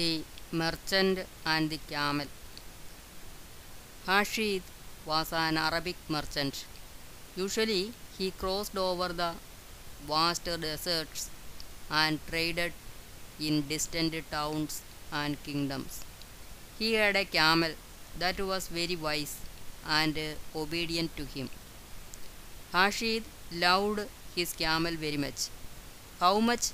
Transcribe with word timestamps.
The 0.00 0.22
Merchant 0.60 1.26
and 1.44 1.68
the 1.68 1.78
Camel 1.88 2.28
Hashid 4.06 4.62
was 5.04 5.30
an 5.32 5.58
Arabic 5.58 5.96
merchant. 6.08 6.64
Usually 7.36 7.92
he 8.16 8.30
crossed 8.30 8.78
over 8.78 9.08
the 9.20 9.32
vast 10.10 10.44
deserts 10.44 11.28
and 11.90 12.18
traded 12.28 12.72
in 13.48 13.68
distant 13.72 14.14
towns 14.30 14.80
and 15.12 15.42
kingdoms. 15.42 16.00
He 16.78 16.94
had 16.94 17.16
a 17.16 17.26
camel 17.26 17.74
that 18.22 18.40
was 18.52 18.68
very 18.68 18.96
wise 18.96 19.36
and 19.98 20.16
uh, 20.16 20.58
obedient 20.62 21.14
to 21.18 21.26
him. 21.26 21.50
Hashid 22.72 23.24
loved 23.52 24.08
his 24.34 24.54
camel 24.64 24.96
very 25.06 25.22
much. 25.26 25.48
How 26.20 26.34
much 26.40 26.66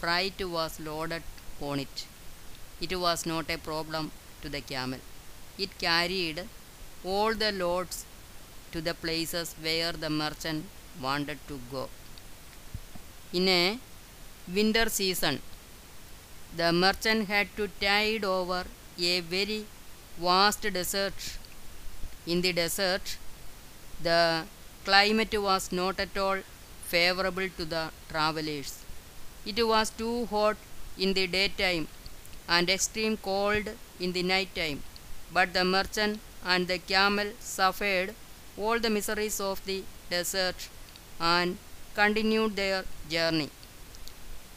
freight 0.00 0.40
was 0.56 0.80
loaded 0.80 1.22
on 1.60 1.80
it? 1.80 2.06
It 2.84 2.92
was 3.04 3.20
not 3.32 3.50
a 3.54 3.58
problem 3.68 4.10
to 4.42 4.48
the 4.54 4.60
camel. 4.60 5.00
It 5.64 5.78
carried 5.78 6.38
all 7.12 7.34
the 7.42 7.50
loads 7.52 8.04
to 8.72 8.80
the 8.88 8.94
places 9.04 9.54
where 9.66 9.92
the 9.92 10.10
merchant 10.10 10.64
wanted 11.00 11.38
to 11.48 11.58
go. 11.70 11.88
In 13.32 13.48
a 13.48 13.78
winter 14.56 14.86
season, 14.98 15.40
the 16.60 16.72
merchant 16.72 17.28
had 17.28 17.48
to 17.58 17.68
tide 17.80 18.24
over 18.24 18.64
a 18.98 19.20
very 19.20 19.64
vast 20.18 20.62
desert. 20.78 21.18
In 22.26 22.40
the 22.46 22.52
desert, 22.52 23.16
the 24.02 24.44
climate 24.84 25.34
was 25.48 25.72
not 25.80 25.98
at 26.06 26.16
all 26.26 26.40
favorable 26.94 27.48
to 27.58 27.64
the 27.64 27.84
travelers. 28.10 28.72
It 29.46 29.66
was 29.74 29.90
too 29.90 30.26
hot 30.26 30.56
in 30.98 31.12
the 31.18 31.26
daytime 31.26 31.88
and 32.48 32.70
extreme 32.70 33.16
cold 33.16 33.70
in 34.00 34.12
the 34.12 34.22
night 34.22 34.54
time. 34.54 34.82
But 35.32 35.52
the 35.52 35.64
merchant 35.64 36.20
and 36.44 36.68
the 36.68 36.78
camel 36.78 37.32
suffered 37.40 38.14
all 38.56 38.78
the 38.78 38.90
miseries 38.90 39.40
of 39.40 39.64
the 39.64 39.82
desert 40.10 40.68
and 41.20 41.58
continued 41.94 42.56
their 42.56 42.84
journey. 43.08 43.50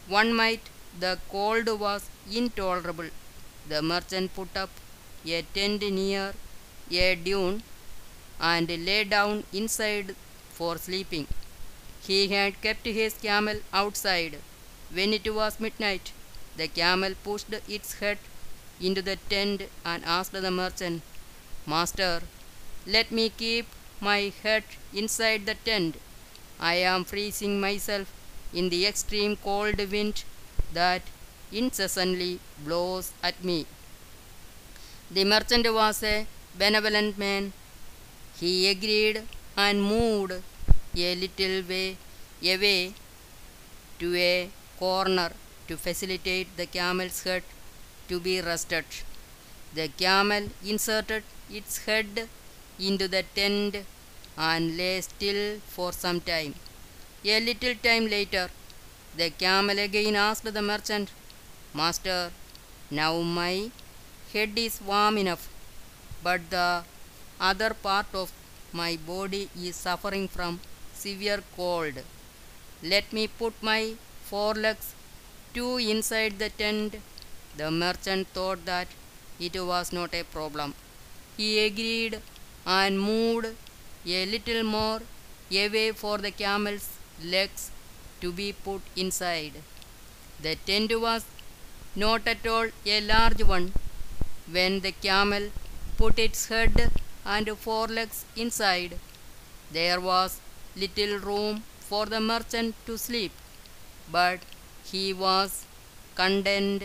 One 0.07 0.35
night 0.35 0.61
the 0.99 1.19
cold 1.29 1.67
was 1.79 2.09
intolerable. 2.31 3.09
The 3.69 3.81
merchant 3.81 4.33
put 4.33 4.55
up 4.55 4.69
a 5.25 5.41
tent 5.41 5.81
near 5.81 6.33
a 6.91 7.15
dune 7.15 7.63
and 8.39 8.69
lay 8.69 9.03
down 9.03 9.43
inside 9.51 10.15
for 10.51 10.77
sleeping. 10.77 11.27
He 12.07 12.29
had 12.29 12.61
kept 12.61 12.85
his 12.85 13.13
camel 13.15 13.59
outside. 13.73 14.37
When 14.91 15.13
it 15.13 15.33
was 15.33 15.59
midnight, 15.59 16.11
the 16.57 16.67
camel 16.67 17.13
pushed 17.23 17.53
its 17.67 17.99
head 17.99 18.17
into 18.79 19.01
the 19.01 19.17
tent 19.29 19.61
and 19.85 20.03
asked 20.05 20.33
the 20.33 20.51
merchant, 20.51 21.01
Master, 21.65 22.21
let 22.85 23.11
me 23.11 23.29
keep 23.29 23.67
my 23.99 24.31
head 24.43 24.63
inside 24.93 25.45
the 25.45 25.55
tent. 25.69 25.95
I 26.59 26.75
am 26.91 27.03
freezing 27.05 27.59
myself 27.59 28.07
in 28.53 28.69
the 28.69 28.85
extreme 28.85 29.35
cold 29.47 29.79
wind 29.91 30.23
that 30.73 31.01
incessantly 31.51 32.39
blows 32.65 33.11
at 33.23 33.43
me. 33.43 33.65
The 35.09 35.25
merchant 35.25 35.71
was 35.79 36.03
a 36.03 36.27
benevolent 36.57 37.17
man. 37.17 37.53
He 38.39 38.69
agreed 38.69 39.23
and 39.55 39.83
moved 39.83 40.33
a 40.95 41.15
little 41.23 41.57
way 41.69 41.97
away 42.43 42.93
to 43.99 44.15
a 44.15 44.49
corner 44.79 45.31
to 45.67 45.77
facilitate 45.77 46.55
the 46.57 46.65
camel's 46.65 47.23
head 47.23 47.43
to 48.09 48.19
be 48.19 48.41
rested. 48.41 48.85
The 49.73 49.87
camel 49.89 50.49
inserted 50.65 51.23
its 51.49 51.85
head 51.85 52.29
into 52.79 53.07
the 53.07 53.23
tent 53.35 53.77
and 54.37 54.77
lay 54.77 55.01
still 55.01 55.59
for 55.75 55.91
some 55.91 56.21
time. 56.21 56.55
A 57.25 57.39
little 57.39 57.75
time 57.75 58.07
later, 58.07 58.49
the 59.15 59.29
camel 59.29 59.79
again 59.79 60.15
asked 60.15 60.51
the 60.53 60.61
merchant, 60.61 61.09
Master, 61.73 62.31
now 62.89 63.21
my 63.21 63.71
head 64.33 64.57
is 64.57 64.79
warm 64.81 65.17
enough, 65.17 65.49
but 66.23 66.49
the 66.49 66.83
other 67.39 67.73
part 67.73 68.07
of 68.13 68.31
my 68.71 68.97
body 69.07 69.49
is 69.59 69.75
suffering 69.75 70.27
from 70.27 70.59
severe 70.93 71.41
cold. 71.55 71.95
Let 72.83 73.11
me 73.11 73.27
put 73.27 73.53
my 73.61 73.95
forelegs 74.23 74.93
two 75.53 75.77
inside 75.77 76.39
the 76.39 76.49
tent. 76.49 76.95
The 77.57 77.69
merchant 77.71 78.27
thought 78.29 78.65
that 78.65 78.87
it 79.39 79.55
was 79.71 79.91
not 79.91 80.13
a 80.13 80.23
problem. 80.23 80.73
He 81.37 81.65
agreed 81.65 82.21
and 82.65 82.99
moved 82.99 83.47
a 84.05 84.25
little 84.25 84.63
more 84.63 85.01
away 85.51 85.91
for 85.91 86.17
the 86.17 86.31
camel's 86.31 86.89
legs 87.23 87.71
to 88.21 88.31
be 88.31 88.53
put 88.53 88.81
inside. 88.95 89.53
The 90.41 90.55
tent 90.55 90.91
was 90.99 91.25
not 91.95 92.27
at 92.27 92.45
all 92.45 92.69
a 92.85 93.01
large 93.01 93.43
one. 93.43 93.73
When 94.49 94.81
the 94.81 94.91
camel 94.91 95.49
put 95.97 96.19
its 96.19 96.47
head 96.47 96.91
and 97.25 97.49
forelegs 97.57 98.25
inside, 98.35 98.97
there 99.71 99.99
was 99.99 100.39
little 100.75 101.17
room 101.17 101.63
for 101.79 102.05
the 102.05 102.19
merchant 102.19 102.75
to 102.85 102.97
sleep, 102.97 103.31
but 104.11 104.39
he 104.91 105.13
was 105.13 105.65
content 106.15 106.83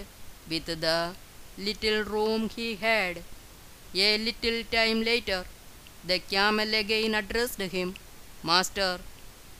with 0.50 0.66
the 0.84 1.14
little 1.58 2.02
room 2.04 2.48
he 2.56 2.76
had. 2.76 3.22
A 3.94 4.18
little 4.18 4.64
time 4.70 5.04
later, 5.04 5.44
the 6.04 6.18
camel 6.18 6.74
again 6.74 7.14
addressed 7.14 7.60
him, 7.60 7.94
Master, 8.42 8.98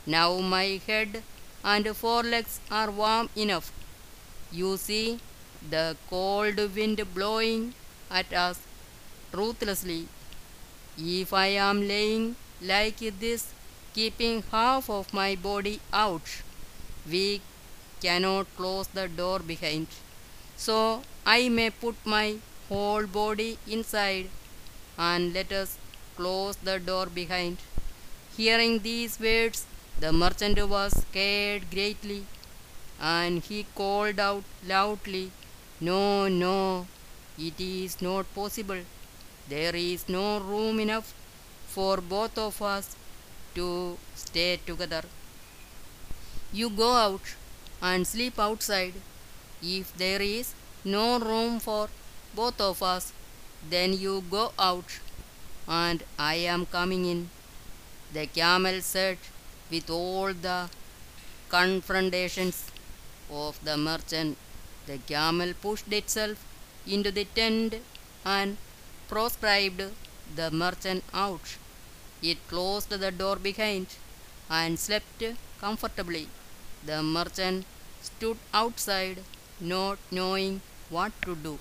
now 0.05 0.39
my 0.39 0.81
head 0.87 1.23
and 1.63 1.95
forelegs 1.95 2.59
are 2.69 2.91
warm 2.91 3.29
enough. 3.35 3.71
You 4.51 4.77
see 4.77 5.19
the 5.69 5.95
cold 6.09 6.57
wind 6.75 7.01
blowing 7.13 7.73
at 8.11 8.33
us 8.33 8.59
ruthlessly. 9.31 10.07
If 10.97 11.33
I 11.33 11.47
am 11.47 11.87
laying 11.87 12.35
like 12.61 12.99
this, 13.19 13.53
keeping 13.93 14.43
half 14.51 14.89
of 14.89 15.13
my 15.13 15.35
body 15.35 15.79
out, 15.91 16.27
we 17.09 17.41
cannot 18.05 18.47
close 18.57 18.87
the 18.99 19.07
door 19.07 19.39
behind. 19.39 19.87
So 20.57 20.77
I 21.25 21.49
may 21.49 21.69
put 21.69 21.95
my 22.05 22.35
whole 22.69 23.05
body 23.07 23.57
inside 23.67 24.29
and 24.97 25.33
let 25.33 25.51
us 25.51 25.77
close 26.17 26.55
the 26.57 26.79
door 26.79 27.07
behind. 27.07 27.57
Hearing 28.37 28.79
these 28.79 29.19
words, 29.19 29.65
the 29.99 30.11
merchant 30.11 30.59
was 30.69 30.93
scared 31.01 31.69
greatly 31.71 32.25
and 32.99 33.43
he 33.43 33.65
called 33.75 34.19
out 34.19 34.43
loudly, 34.67 35.31
No, 35.79 36.27
no, 36.27 36.87
it 37.37 37.59
is 37.59 38.01
not 38.01 38.33
possible. 38.33 38.81
There 39.49 39.75
is 39.75 40.07
no 40.09 40.39
room 40.39 40.79
enough 40.79 41.13
for 41.67 41.97
both 41.97 42.37
of 42.37 42.61
us 42.61 42.95
to 43.55 43.97
stay 44.15 44.59
together. 44.65 45.03
You 46.53 46.69
go 46.69 46.93
out 46.93 47.21
and 47.89 48.07
sleep 48.07 48.39
outside. 48.39 48.93
If 49.61 49.95
there 49.97 50.21
is 50.21 50.53
no 50.83 51.19
room 51.19 51.59
for 51.59 51.89
both 52.35 52.59
of 52.59 52.81
us, 52.81 53.11
then 53.69 53.93
you 53.93 54.23
go 54.31 54.51
out 54.57 54.99
and 55.67 56.03
I 56.17 56.35
am 56.53 56.65
coming 56.65 57.05
in. 57.05 57.29
The 58.13 58.27
camel 58.27 58.81
said 58.81 59.17
with 59.71 59.89
all 59.89 60.33
the 60.33 60.69
confrontations 61.49 62.71
of 63.29 63.63
the 63.63 63.77
merchant. 63.77 64.37
The 64.85 64.97
camel 64.97 65.53
pushed 65.61 65.91
itself 65.91 66.45
into 66.85 67.11
the 67.11 67.25
tent 67.25 67.75
and 68.25 68.57
proscribed 69.07 69.83
the 70.35 70.51
merchant 70.51 71.03
out. 71.13 71.57
It 72.21 72.47
closed 72.47 72.89
the 72.89 73.11
door 73.11 73.35
behind 73.35 73.87
and 74.49 74.79
slept 74.79 75.23
comfortably. 75.59 76.27
The 76.85 77.01
merchant 77.01 77.65
stood 78.01 78.37
outside, 78.53 79.23
not 79.59 79.97
knowing 80.11 80.61
what 80.89 81.11
to 81.23 81.35
do. 81.35 81.57